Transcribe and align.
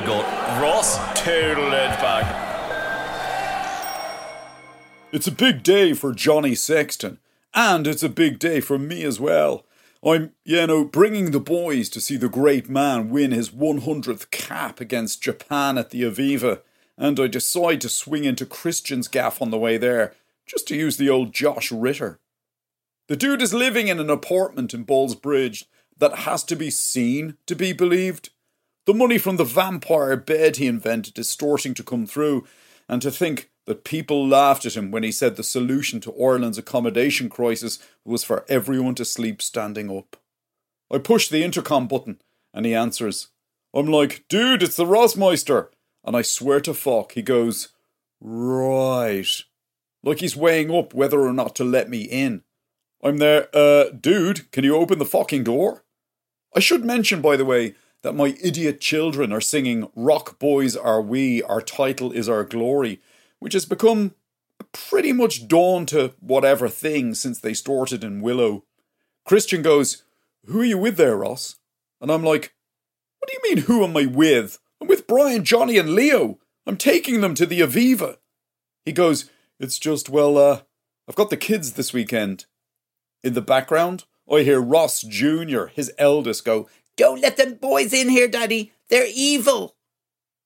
My 0.00 0.06
god. 0.06 0.62
Ross 0.62 0.96
total 1.14 1.74
edge 1.74 2.00
back. 2.00 2.24
It's 5.12 5.26
a 5.26 5.32
big 5.32 5.62
day 5.62 5.92
for 5.92 6.14
Johnny 6.14 6.54
Sexton, 6.54 7.18
and 7.52 7.86
it's 7.86 8.02
a 8.02 8.08
big 8.08 8.38
day 8.38 8.60
for 8.60 8.78
me 8.78 9.02
as 9.02 9.20
well. 9.20 9.66
I'm, 10.02 10.32
you 10.42 10.66
know, 10.66 10.86
bringing 10.86 11.32
the 11.32 11.40
boys 11.40 11.90
to 11.90 12.00
see 12.00 12.16
the 12.16 12.30
great 12.30 12.70
man 12.70 13.10
win 13.10 13.32
his 13.32 13.50
100th 13.50 14.30
cap 14.30 14.80
against 14.80 15.20
Japan 15.20 15.76
at 15.76 15.90
the 15.90 16.04
Aviva, 16.04 16.62
and 16.96 17.20
I 17.20 17.26
decide 17.26 17.82
to 17.82 17.90
swing 17.90 18.24
into 18.24 18.46
Christian's 18.46 19.06
gaff 19.06 19.42
on 19.42 19.50
the 19.50 19.58
way 19.58 19.76
there, 19.76 20.14
just 20.46 20.66
to 20.68 20.76
use 20.76 20.96
the 20.96 21.10
old 21.10 21.34
Josh 21.34 21.70
Ritter. 21.70 22.20
The 23.08 23.16
dude 23.16 23.42
is 23.42 23.52
living 23.52 23.88
in 23.88 24.00
an 24.00 24.08
apartment 24.08 24.72
in 24.72 24.86
Ballsbridge 24.86 25.64
that 25.98 26.20
has 26.20 26.42
to 26.44 26.56
be 26.56 26.70
seen 26.70 27.36
to 27.44 27.54
be 27.54 27.74
believed. 27.74 28.30
The 28.86 28.94
money 28.94 29.18
from 29.18 29.36
the 29.36 29.44
vampire 29.44 30.16
bed 30.16 30.56
he 30.56 30.66
invented 30.66 31.18
is 31.18 31.28
starting 31.28 31.74
to 31.74 31.82
come 31.82 32.06
through, 32.06 32.46
and 32.88 33.00
to 33.02 33.10
think 33.10 33.50
that 33.66 33.84
people 33.84 34.26
laughed 34.26 34.66
at 34.66 34.76
him 34.76 34.90
when 34.90 35.02
he 35.02 35.12
said 35.12 35.36
the 35.36 35.44
solution 35.44 36.00
to 36.00 36.12
Ireland's 36.12 36.58
accommodation 36.58 37.28
crisis 37.28 37.78
was 38.04 38.24
for 38.24 38.44
everyone 38.48 38.94
to 38.96 39.04
sleep 39.04 39.40
standing 39.42 39.96
up. 39.96 40.16
I 40.90 40.98
push 40.98 41.28
the 41.28 41.44
intercom 41.44 41.86
button, 41.86 42.20
and 42.52 42.66
he 42.66 42.74
answers. 42.74 43.28
I'm 43.72 43.86
like, 43.86 44.24
dude, 44.28 44.62
it's 44.62 44.76
the 44.76 44.84
Rossmeister. 44.84 45.68
And 46.04 46.16
I 46.16 46.22
swear 46.22 46.60
to 46.60 46.74
fuck, 46.74 47.12
he 47.12 47.22
goes, 47.22 47.68
right. 48.20 49.28
Like 50.02 50.20
he's 50.20 50.36
weighing 50.36 50.74
up 50.74 50.94
whether 50.94 51.20
or 51.20 51.32
not 51.32 51.54
to 51.56 51.64
let 51.64 51.88
me 51.88 52.02
in. 52.02 52.42
I'm 53.02 53.18
there, 53.18 53.48
uh, 53.54 53.90
dude, 53.90 54.50
can 54.50 54.64
you 54.64 54.76
open 54.76 54.98
the 54.98 55.04
fucking 55.04 55.44
door? 55.44 55.84
I 56.54 56.60
should 56.60 56.84
mention, 56.84 57.20
by 57.20 57.36
the 57.36 57.44
way, 57.44 57.74
that 58.02 58.14
my 58.14 58.36
idiot 58.42 58.80
children 58.80 59.32
are 59.32 59.40
singing 59.40 59.88
Rock 59.94 60.38
Boys 60.38 60.76
Are 60.76 61.02
We, 61.02 61.42
Our 61.42 61.60
Title 61.60 62.12
Is 62.12 62.28
Our 62.28 62.44
Glory, 62.44 63.00
which 63.38 63.52
has 63.52 63.66
become 63.66 64.14
pretty 64.72 65.12
much 65.12 65.48
dawn 65.48 65.86
to 65.86 66.14
whatever 66.20 66.68
thing 66.68 67.14
since 67.14 67.38
they 67.38 67.54
started 67.54 68.04
in 68.04 68.20
Willow. 68.20 68.64
Christian 69.24 69.62
goes, 69.62 70.04
Who 70.46 70.60
are 70.60 70.64
you 70.64 70.78
with 70.78 70.96
there, 70.96 71.16
Ross? 71.16 71.56
And 72.00 72.10
I'm 72.10 72.24
like, 72.24 72.54
What 73.18 73.30
do 73.30 73.36
you 73.36 73.54
mean, 73.54 73.64
who 73.64 73.84
am 73.84 73.96
I 73.96 74.06
with? 74.06 74.58
I'm 74.80 74.88
with 74.88 75.06
Brian, 75.06 75.44
Johnny, 75.44 75.76
and 75.76 75.94
Leo. 75.94 76.38
I'm 76.66 76.76
taking 76.76 77.20
them 77.20 77.34
to 77.34 77.46
the 77.46 77.60
Aviva. 77.60 78.16
He 78.84 78.92
goes, 78.92 79.30
It's 79.58 79.78
just, 79.78 80.08
well, 80.08 80.38
uh, 80.38 80.60
I've 81.08 81.16
got 81.16 81.30
the 81.30 81.36
kids 81.36 81.72
this 81.72 81.92
weekend. 81.92 82.46
In 83.22 83.34
the 83.34 83.42
background, 83.42 84.04
I 84.30 84.40
hear 84.40 84.60
Ross 84.60 85.02
Jr., 85.02 85.66
his 85.66 85.92
eldest, 85.98 86.44
go, 86.44 86.68
Don't 87.00 87.22
let 87.22 87.38
them 87.38 87.54
boys 87.54 87.94
in 87.94 88.10
here, 88.10 88.28
Daddy. 88.28 88.74
They're 88.90 89.08
evil. 89.10 89.74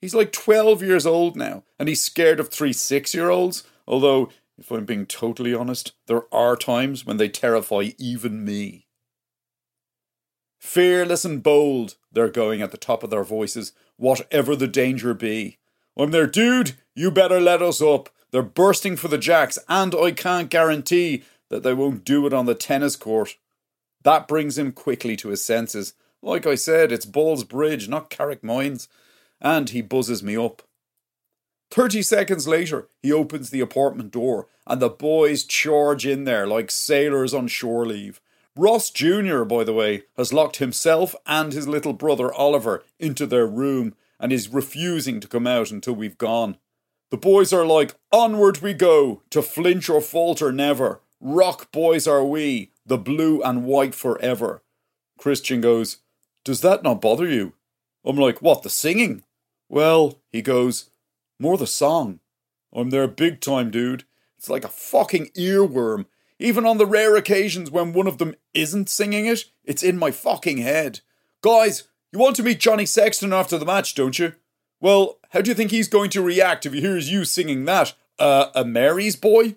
He's 0.00 0.14
like 0.14 0.32
12 0.32 0.82
years 0.82 1.04
old 1.04 1.36
now, 1.36 1.64
and 1.78 1.90
he's 1.90 2.00
scared 2.00 2.40
of 2.40 2.48
three 2.48 2.72
six 2.72 3.12
year 3.12 3.28
olds. 3.28 3.64
Although, 3.86 4.30
if 4.56 4.70
I'm 4.70 4.86
being 4.86 5.04
totally 5.04 5.52
honest, 5.52 5.92
there 6.06 6.22
are 6.32 6.56
times 6.56 7.04
when 7.04 7.18
they 7.18 7.28
terrify 7.28 7.90
even 7.98 8.46
me. 8.46 8.86
Fearless 10.58 11.26
and 11.26 11.42
bold, 11.42 11.96
they're 12.10 12.30
going 12.30 12.62
at 12.62 12.70
the 12.70 12.78
top 12.78 13.02
of 13.02 13.10
their 13.10 13.24
voices, 13.24 13.74
whatever 13.98 14.56
the 14.56 14.66
danger 14.66 15.12
be. 15.12 15.58
I'm 15.98 16.12
their 16.12 16.26
dude, 16.26 16.76
you 16.94 17.10
better 17.10 17.40
let 17.40 17.60
us 17.60 17.82
up. 17.82 18.08
They're 18.30 18.40
bursting 18.40 18.96
for 18.96 19.08
the 19.08 19.18
jacks, 19.18 19.58
and 19.68 19.94
I 19.94 20.12
can't 20.12 20.48
guarantee 20.48 21.24
that 21.50 21.62
they 21.62 21.74
won't 21.74 22.06
do 22.06 22.26
it 22.26 22.32
on 22.32 22.46
the 22.46 22.54
tennis 22.54 22.96
court. 22.96 23.36
That 24.02 24.26
brings 24.26 24.56
him 24.56 24.72
quickly 24.72 25.14
to 25.16 25.28
his 25.28 25.44
senses. 25.44 25.92
Like 26.22 26.46
I 26.46 26.54
said, 26.54 26.92
it's 26.92 27.06
Ballsbridge, 27.06 27.88
not 27.88 28.10
Carrick 28.10 28.42
Carrickmines. 28.42 28.88
And 29.40 29.70
he 29.70 29.82
buzzes 29.82 30.22
me 30.22 30.36
up. 30.36 30.62
Thirty 31.70 32.02
seconds 32.02 32.48
later, 32.48 32.88
he 33.02 33.12
opens 33.12 33.50
the 33.50 33.60
apartment 33.60 34.10
door, 34.10 34.48
and 34.66 34.80
the 34.80 34.88
boys 34.88 35.44
charge 35.44 36.06
in 36.06 36.24
there 36.24 36.46
like 36.46 36.70
sailors 36.70 37.34
on 37.34 37.46
shore 37.46 37.86
leave. 37.86 38.20
Ross 38.56 38.90
Jr., 38.90 39.44
by 39.44 39.62
the 39.62 39.72
way, 39.72 40.04
has 40.16 40.32
locked 40.32 40.56
himself 40.56 41.14
and 41.26 41.52
his 41.52 41.68
little 41.68 41.92
brother 41.92 42.32
Oliver 42.32 42.82
into 42.98 43.26
their 43.26 43.46
room 43.46 43.94
and 44.18 44.32
is 44.32 44.48
refusing 44.48 45.20
to 45.20 45.28
come 45.28 45.46
out 45.46 45.70
until 45.70 45.94
we've 45.94 46.18
gone. 46.18 46.56
The 47.10 47.16
boys 47.16 47.52
are 47.52 47.64
like, 47.64 47.94
Onward 48.10 48.60
we 48.60 48.74
go, 48.74 49.22
to 49.30 49.42
flinch 49.42 49.88
or 49.88 50.00
falter 50.00 50.50
never. 50.50 51.00
Rock 51.20 51.70
boys 51.70 52.08
are 52.08 52.24
we, 52.24 52.72
the 52.84 52.98
blue 52.98 53.40
and 53.42 53.64
white 53.64 53.94
forever. 53.94 54.62
Christian 55.18 55.60
goes, 55.60 55.98
Does 56.48 56.62
that 56.62 56.82
not 56.82 57.02
bother 57.02 57.28
you? 57.28 57.52
I'm 58.06 58.16
like, 58.16 58.40
What, 58.40 58.62
the 58.62 58.70
singing? 58.70 59.22
Well, 59.68 60.22
he 60.30 60.40
goes, 60.40 60.88
More 61.38 61.58
the 61.58 61.66
song. 61.66 62.20
I'm 62.72 62.88
there 62.88 63.06
big 63.06 63.42
time, 63.42 63.70
dude. 63.70 64.04
It's 64.38 64.48
like 64.48 64.64
a 64.64 64.68
fucking 64.68 65.26
earworm. 65.36 66.06
Even 66.38 66.64
on 66.64 66.78
the 66.78 66.86
rare 66.86 67.16
occasions 67.16 67.70
when 67.70 67.92
one 67.92 68.06
of 68.06 68.16
them 68.16 68.34
isn't 68.54 68.88
singing 68.88 69.26
it, 69.26 69.44
it's 69.62 69.82
in 69.82 69.98
my 69.98 70.10
fucking 70.10 70.56
head. 70.56 71.00
Guys, 71.42 71.86
you 72.12 72.18
want 72.18 72.34
to 72.36 72.42
meet 72.42 72.60
Johnny 72.60 72.86
Sexton 72.86 73.34
after 73.34 73.58
the 73.58 73.66
match, 73.66 73.94
don't 73.94 74.18
you? 74.18 74.32
Well, 74.80 75.18
how 75.32 75.42
do 75.42 75.50
you 75.50 75.54
think 75.54 75.70
he's 75.70 75.86
going 75.88 76.08
to 76.12 76.22
react 76.22 76.64
if 76.64 76.72
he 76.72 76.80
hears 76.80 77.12
you 77.12 77.26
singing 77.26 77.66
that? 77.66 77.92
Uh, 78.18 78.46
a 78.54 78.64
Mary's 78.64 79.16
boy? 79.16 79.56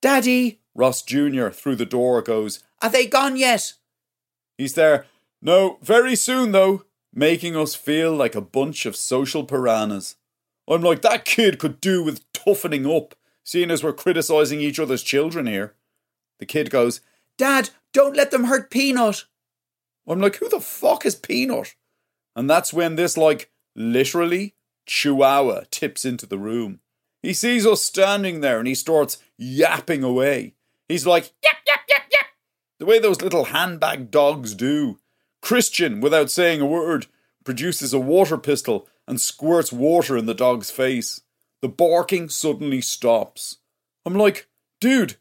Daddy, 0.00 0.62
Ross 0.74 1.02
Jr. 1.02 1.48
through 1.50 1.76
the 1.76 1.84
door 1.84 2.22
goes, 2.22 2.64
Are 2.80 2.88
they 2.88 3.06
gone 3.06 3.36
yet? 3.36 3.74
He's 4.56 4.72
there. 4.72 5.04
No, 5.42 5.78
very 5.82 6.14
soon 6.14 6.52
though, 6.52 6.84
making 7.12 7.56
us 7.56 7.74
feel 7.74 8.14
like 8.14 8.36
a 8.36 8.40
bunch 8.40 8.86
of 8.86 8.96
social 8.96 9.44
piranhas. 9.44 10.14
I'm 10.68 10.82
like, 10.82 11.02
that 11.02 11.24
kid 11.24 11.58
could 11.58 11.80
do 11.80 12.04
with 12.04 12.24
toughening 12.32 12.86
up, 12.86 13.16
seeing 13.44 13.70
as 13.70 13.82
we're 13.82 13.92
criticising 13.92 14.60
each 14.60 14.78
other's 14.78 15.02
children 15.02 15.46
here. 15.46 15.74
The 16.38 16.46
kid 16.46 16.70
goes, 16.70 17.00
Dad, 17.36 17.70
don't 17.92 18.16
let 18.16 18.30
them 18.30 18.44
hurt 18.44 18.70
Peanut. 18.70 19.24
I'm 20.06 20.20
like, 20.20 20.36
who 20.36 20.48
the 20.48 20.60
fuck 20.60 21.04
is 21.04 21.16
Peanut? 21.16 21.74
And 22.34 22.48
that's 22.48 22.72
when 22.72 22.96
this, 22.96 23.16
like, 23.16 23.50
literally, 23.74 24.54
chihuahua 24.86 25.64
tips 25.70 26.04
into 26.04 26.26
the 26.26 26.38
room. 26.38 26.80
He 27.22 27.34
sees 27.34 27.66
us 27.66 27.82
standing 27.82 28.40
there 28.40 28.58
and 28.58 28.66
he 28.66 28.74
starts 28.74 29.18
yapping 29.36 30.02
away. 30.02 30.54
He's 30.88 31.06
like, 31.06 31.32
yap, 31.42 31.56
yap, 31.66 31.80
yap, 31.88 32.02
yap, 32.10 32.26
the 32.78 32.86
way 32.86 32.98
those 32.98 33.22
little 33.22 33.46
handbag 33.46 34.10
dogs 34.10 34.54
do. 34.54 34.98
Christian, 35.42 36.00
without 36.00 36.30
saying 36.30 36.60
a 36.60 36.66
word, 36.66 37.06
produces 37.44 37.92
a 37.92 37.98
water 37.98 38.38
pistol 38.38 38.88
and 39.06 39.20
squirts 39.20 39.72
water 39.72 40.16
in 40.16 40.26
the 40.26 40.34
dog's 40.34 40.70
face. 40.70 41.20
The 41.60 41.68
barking 41.68 42.28
suddenly 42.28 42.80
stops. 42.80 43.58
I'm 44.06 44.14
like, 44.14 44.48
dude, 44.80 45.16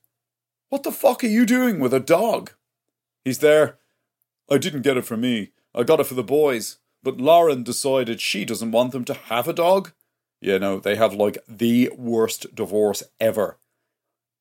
what 0.69 0.83
the 0.83 0.91
fuck 0.91 1.23
are 1.23 1.27
you 1.27 1.45
doing 1.45 1.79
with 1.79 1.93
a 1.93 1.99
dog? 1.99 2.51
He's 3.25 3.39
there. 3.39 3.77
I 4.49 4.57
didn't 4.57 4.81
get 4.83 4.97
it 4.97 5.05
for 5.05 5.17
me. 5.17 5.51
I 5.75 5.83
got 5.83 5.99
it 5.99 6.07
for 6.07 6.13
the 6.13 6.23
boys. 6.23 6.77
But 7.03 7.19
Lauren 7.19 7.63
decided 7.63 8.21
she 8.21 8.45
doesn't 8.45 8.71
want 8.71 8.91
them 8.91 9.05
to 9.05 9.13
have 9.13 9.47
a 9.47 9.53
dog. 9.53 9.91
You 10.39 10.59
know, 10.59 10.79
they 10.79 10.95
have 10.95 11.13
like 11.13 11.37
the 11.47 11.91
worst 11.97 12.55
divorce 12.55 13.03
ever. 13.19 13.57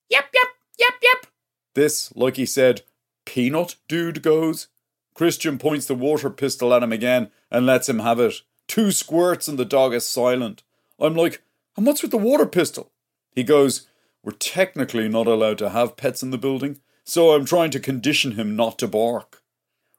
Yep, 0.09 0.25
yep, 0.33 0.49
yep, 0.79 0.95
yep. 1.03 1.27
This, 1.75 2.15
like 2.17 2.37
he 2.37 2.47
said, 2.47 2.83
peanut 3.25 3.77
dude 3.89 4.23
goes. 4.23 4.69
Christian 5.15 5.59
points 5.59 5.87
the 5.87 5.95
water 5.95 6.31
pistol 6.31 6.73
at 6.73 6.83
him 6.83 6.93
again 6.93 7.31
and 7.51 7.67
lets 7.67 7.89
him 7.89 7.99
have 8.01 8.21
it. 8.21 8.35
Two 8.69 8.93
squirts 8.93 9.49
and 9.49 9.59
the 9.59 9.65
dog 9.65 9.95
is 9.95 10.07
silent. 10.07 10.63
I'm 10.99 11.15
like, 11.15 11.43
and 11.77 11.87
what's 11.87 12.03
with 12.03 12.11
the 12.11 12.19
water 12.19 12.47
pistol? 12.47 12.93
He 13.35 13.43
goes, 13.43 13.87
We're 14.23 14.33
technically 14.33 15.09
not 15.09 15.27
allowed 15.27 15.59
to 15.59 15.71
have 15.71 15.97
pets 15.97 16.23
in 16.23 16.31
the 16.31 16.39
building, 16.39 16.81
so 17.05 17.31
I'm 17.31 17.45
trying 17.45 17.71
to 17.73 17.81
condition 17.81 18.33
him 18.33 18.55
not 18.57 18.79
to 18.79 18.89
bark. 18.89 19.43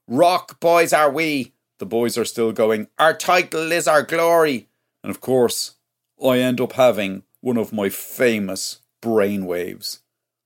Rock 0.07 0.59
boys 0.59 0.93
are 0.93 1.11
we. 1.11 1.53
The 1.79 1.85
boys 1.85 2.17
are 2.17 2.25
still 2.25 2.51
going, 2.51 2.87
Our 2.99 3.13
title 3.13 3.71
is 3.71 3.87
our 3.87 4.03
glory. 4.03 4.69
And 5.03 5.09
of 5.09 5.21
course, 5.21 5.75
I 6.23 6.37
end 6.37 6.61
up 6.61 6.73
having 6.73 7.23
one 7.39 7.57
of 7.57 7.73
my 7.73 7.89
famous 7.89 8.79
brainwaves. 9.01 9.99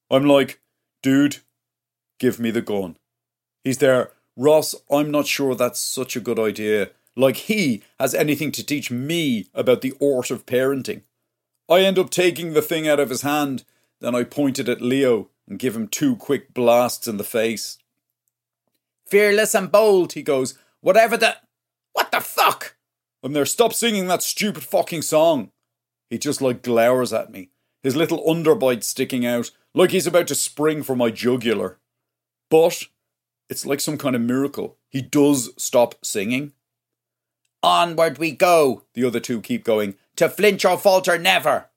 I'm 0.10 0.26
like, 0.26 0.62
Dude, 1.04 1.38
give 2.20 2.40
me 2.40 2.52
the 2.52 2.62
gun. 2.62 2.98
He's 3.64 3.80
there. 3.80 4.12
Ross, 4.36 4.76
I'm 4.92 5.12
not 5.12 5.28
sure 5.28 5.56
that's 5.56 5.80
such 5.80 6.16
a 6.16 6.22
good 6.22 6.40
idea. 6.40 6.90
Like 7.16 7.38
he 7.38 7.84
has 8.00 8.14
anything 8.14 8.52
to 8.54 8.66
teach 8.66 8.92
me 8.92 9.48
about 9.54 9.82
the 9.82 9.94
art 10.02 10.32
of 10.32 10.46
parenting. 10.46 11.04
I 11.70 11.80
end 11.80 11.98
up 11.98 12.10
taking 12.10 12.54
the 12.54 12.62
thing 12.62 12.88
out 12.88 13.00
of 13.00 13.10
his 13.10 13.22
hand, 13.22 13.64
then 14.02 14.14
I 14.14 14.24
point 14.24 14.60
it 14.60 14.70
at 14.70 14.82
Leo 14.82 15.30
and 15.48 15.58
give 15.58 15.76
him 15.76 15.88
two 15.88 16.16
quick 16.16 16.54
blasts 16.54 17.08
in 17.08 17.18
the 17.18 17.24
face. 17.24 17.78
Fearless 19.08 19.56
and 19.56 19.72
bold, 19.72 20.14
he 20.14 20.24
goes. 20.24 20.58
Whatever 20.82 21.18
the. 21.18 21.38
What 21.94 22.12
the 22.12 22.20
fuck? 22.20 22.76
I'm 23.24 23.34
there, 23.34 23.46
stop 23.46 23.74
singing 23.74 24.08
that 24.08 24.22
stupid 24.22 24.64
fucking 24.64 25.02
song. 25.02 25.52
He 26.10 26.18
just 26.18 26.42
like 26.42 26.62
glowers 26.62 27.14
at 27.14 27.32
me, 27.32 27.50
his 27.82 27.96
little 27.96 28.24
underbite 28.26 28.84
sticking 28.84 29.26
out, 29.26 29.52
like 29.74 29.92
he's 29.92 30.06
about 30.06 30.28
to 30.28 30.36
spring 30.36 30.84
for 30.84 30.96
my 30.96 31.10
jugular. 31.10 31.80
But 32.50 32.84
it's 33.50 33.66
like 33.66 33.80
some 33.80 33.98
kind 33.98 34.16
of 34.16 34.22
miracle. 34.22 34.78
He 34.90 35.02
does 35.02 35.52
stop 35.58 35.96
singing. 36.04 36.54
Onward 37.62 38.18
we 38.18 38.32
go, 38.32 38.84
the 38.94 39.04
other 39.06 39.20
two 39.20 39.42
keep 39.42 39.64
going. 39.64 39.96
To 40.18 40.30
flinch 40.30 40.64
or 40.66 40.78
falter 40.78 41.18
never. 41.18 41.68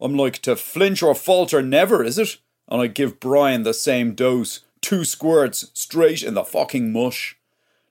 I'm 0.00 0.16
like, 0.16 0.38
to 0.42 0.56
flinch 0.56 1.02
or 1.02 1.14
falter 1.14 1.62
never, 1.62 2.04
is 2.04 2.18
it? 2.18 2.38
And 2.68 2.80
I 2.80 2.86
give 2.86 3.20
Brian 3.20 3.62
the 3.62 3.74
same 3.74 4.14
dose, 4.14 4.60
two 4.80 5.04
squirts 5.04 5.70
straight 5.74 6.22
in 6.22 6.34
the 6.34 6.44
fucking 6.44 6.92
mush. 6.92 7.36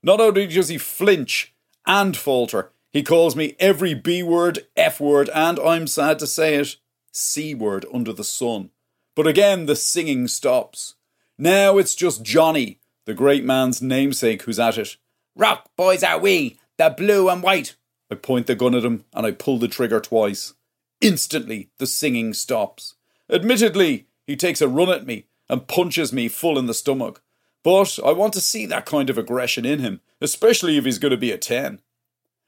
Not 0.03 0.21
only 0.21 0.47
does 0.47 0.69
he 0.69 0.77
flinch 0.77 1.53
and 1.85 2.15
falter, 2.15 2.71
he 2.91 3.03
calls 3.03 3.35
me 3.35 3.55
every 3.59 3.93
B 3.93 4.23
word, 4.23 4.65
F 4.75 4.99
word, 4.99 5.29
and 5.33 5.59
I'm 5.59 5.87
sad 5.87 6.19
to 6.19 6.27
say 6.27 6.55
it, 6.55 6.77
C 7.11 7.53
word 7.53 7.85
under 7.93 8.13
the 8.13 8.23
sun. 8.23 8.69
But 9.15 9.27
again, 9.27 9.65
the 9.65 9.75
singing 9.75 10.27
stops. 10.27 10.95
Now 11.37 11.77
it's 11.77 11.95
just 11.95 12.23
Johnny, 12.23 12.79
the 13.07 13.13
great 13.13 13.45
man's 13.45 13.81
namesake, 13.81 14.41
who's 14.41 14.59
at 14.59 14.77
it. 14.77 14.97
Rock, 15.33 15.69
boys, 15.77 16.03
are 16.03 16.19
we, 16.19 16.59
the 16.77 16.89
blue 16.89 17.29
and 17.29 17.41
white. 17.41 17.75
I 18.11 18.15
point 18.15 18.47
the 18.47 18.55
gun 18.55 18.75
at 18.75 18.83
him 18.83 19.05
and 19.13 19.25
I 19.25 19.31
pull 19.31 19.57
the 19.59 19.69
trigger 19.69 20.01
twice. 20.01 20.53
Instantly, 20.99 21.69
the 21.77 21.87
singing 21.87 22.33
stops. 22.33 22.95
Admittedly, 23.31 24.07
he 24.25 24.35
takes 24.35 24.59
a 24.59 24.67
run 24.67 24.89
at 24.89 25.05
me 25.05 25.25
and 25.49 25.69
punches 25.69 26.11
me 26.11 26.27
full 26.27 26.59
in 26.59 26.65
the 26.65 26.73
stomach. 26.73 27.21
But 27.63 27.97
I 28.05 28.11
want 28.11 28.33
to 28.33 28.41
see 28.41 28.65
that 28.65 28.85
kind 28.85 29.09
of 29.09 29.17
aggression 29.17 29.65
in 29.65 29.79
him, 29.79 30.01
especially 30.19 30.75
if 30.75 30.83
he's 30.83 30.99
going 30.99 31.11
to 31.11 31.17
be 31.17 31.31
a 31.31 31.37
10. 31.37 31.79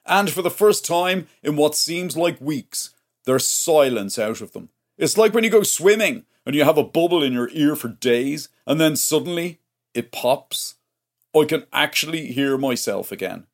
And 0.05 0.29
for 0.29 0.41
the 0.41 0.51
first 0.51 0.85
time 0.85 1.29
in 1.41 1.55
what 1.55 1.73
seems 1.73 2.17
like 2.17 2.41
weeks, 2.41 2.89
there's 3.23 3.47
silence 3.47 4.19
out 4.19 4.41
of 4.41 4.51
them. 4.51 4.69
It's 4.97 5.17
like 5.17 5.33
when 5.33 5.45
you 5.45 5.49
go 5.49 5.63
swimming 5.63 6.25
and 6.45 6.53
you 6.53 6.65
have 6.65 6.77
a 6.77 6.83
bubble 6.83 7.23
in 7.23 7.31
your 7.31 7.49
ear 7.53 7.77
for 7.77 7.87
days, 7.87 8.49
and 8.67 8.81
then 8.81 8.97
suddenly 8.97 9.59
it 9.93 10.11
pops. 10.11 10.75
I 11.35 11.45
can 11.45 11.65
actually 11.71 12.31
hear 12.31 12.57
myself 12.57 13.11
again. 13.11 13.45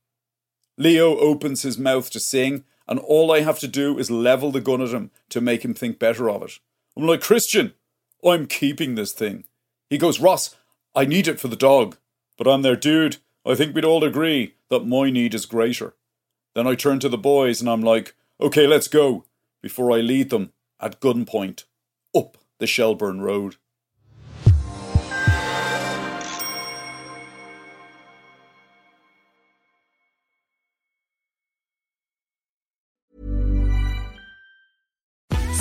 Leo 0.77 1.17
opens 1.17 1.61
his 1.61 1.77
mouth 1.77 2.09
to 2.11 2.19
sing, 2.19 2.63
and 2.87 2.99
all 2.99 3.31
I 3.31 3.41
have 3.41 3.59
to 3.59 3.67
do 3.67 3.97
is 3.97 4.11
level 4.11 4.51
the 4.51 4.61
gun 4.61 4.81
at 4.81 4.89
him 4.89 5.11
to 5.29 5.41
make 5.41 5.63
him 5.63 5.73
think 5.73 5.99
better 5.99 6.29
of 6.29 6.43
it. 6.43 6.59
I'm 6.97 7.05
like, 7.05 7.21
Christian, 7.21 7.73
I'm 8.23 8.47
keeping 8.47 8.95
this 8.95 9.11
thing. 9.11 9.45
He 9.89 9.97
goes, 9.97 10.19
Ross, 10.19 10.55
I 10.95 11.05
need 11.05 11.27
it 11.27 11.39
for 11.39 11.47
the 11.47 11.55
dog. 11.55 11.97
But 12.37 12.47
I'm 12.47 12.61
there, 12.61 12.75
dude. 12.75 13.17
I 13.45 13.55
think 13.55 13.75
we'd 13.75 13.85
all 13.85 14.03
agree 14.03 14.55
that 14.69 14.87
my 14.87 15.09
need 15.09 15.33
is 15.33 15.45
greater. 15.45 15.93
Then 16.53 16.67
I 16.67 16.75
turn 16.75 16.99
to 17.01 17.09
the 17.09 17.17
boys 17.17 17.61
and 17.61 17.69
I'm 17.69 17.81
like, 17.81 18.15
okay, 18.41 18.65
let's 18.67 18.87
go, 18.87 19.25
before 19.61 19.91
I 19.91 20.01
lead 20.01 20.29
them 20.29 20.51
at 20.79 20.99
gunpoint 20.99 21.65
up 22.15 22.37
the 22.59 22.67
Shelburne 22.67 23.21
Road. 23.21 23.55